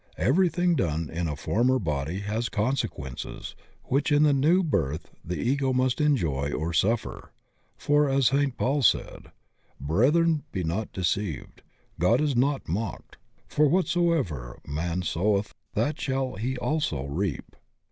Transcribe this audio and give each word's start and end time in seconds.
Everything 0.17 0.73
done 0.73 1.11
in 1.11 1.27
a 1.27 1.35
former 1.35 1.77
body 1.77 2.21
has 2.21 2.49
consequences 2.49 3.55
which 3.83 4.11
in 4.11 4.23
the 4.23 4.33
new 4.33 4.63
birth 4.63 5.11
the 5.23 5.37
Ego 5.39 5.73
must 5.73 6.01
enjoy 6.01 6.51
or 6.51 6.73
suffer, 6.73 7.31
for, 7.77 8.09
as 8.09 8.25
St. 8.29 8.57
Paul 8.57 8.81
said: 8.81 9.31
"Breth 9.79 10.15
ren, 10.15 10.41
be 10.51 10.63
not 10.63 10.91
deceived. 10.91 11.61
God 11.99 12.19
is 12.19 12.35
not 12.35 12.67
mocked,' 12.67 13.17
for 13.47 13.67
what 13.67 13.85
soever 13.87 14.59
a 14.65 14.67
man 14.67 15.03
soweth 15.03 15.53
that 15.75 15.97
shsJl 15.97 16.39
he 16.39 16.57
also 16.57 17.05
reap." 17.05 17.55